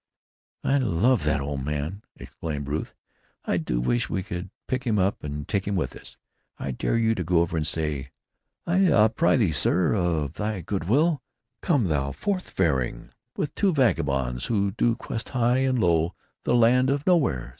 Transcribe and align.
"I 0.63 0.79
love 0.79 1.25
that 1.25 1.41
old 1.41 1.63
man!" 1.63 2.01
exclaimed 2.15 2.67
Ruth. 2.67 2.95
"I 3.45 3.57
do 3.57 3.79
wish 3.79 4.09
we 4.09 4.23
could 4.23 4.49
pick 4.67 4.83
him 4.83 4.97
up 4.97 5.23
and 5.23 5.47
take 5.47 5.67
him 5.67 5.75
with 5.75 5.95
us. 5.95 6.17
I 6.57 6.71
dare 6.71 6.97
you 6.97 7.13
to 7.13 7.23
go 7.23 7.41
over 7.41 7.55
and 7.55 7.67
say, 7.67 8.09
'I 8.65 9.09
prithee, 9.09 9.51
sir, 9.51 9.93
of 9.93 10.33
thy 10.33 10.61
good 10.61 10.85
will 10.89 11.21
come 11.61 11.83
thou 11.85 12.11
forthfaring 12.13 13.11
with 13.37 13.53
two 13.53 13.73
vagabonds 13.75 14.45
who 14.47 14.71
do 14.71 14.95
quest 14.95 15.29
high 15.37 15.57
and 15.59 15.77
low 15.77 16.15
the 16.45 16.55
land 16.55 16.89
of 16.89 17.05
Nowhere.' 17.05 17.49